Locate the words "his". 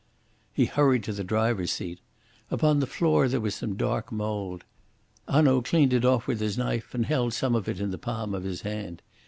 6.39-6.57, 8.43-8.61